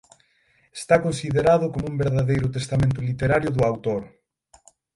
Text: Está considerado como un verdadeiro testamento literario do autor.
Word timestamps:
Está 0.81 0.95
considerado 1.07 1.65
como 1.73 1.85
un 1.91 1.95
verdadeiro 2.03 2.47
testamento 2.57 2.99
literario 3.09 3.49
do 3.53 3.61
autor. 3.71 4.01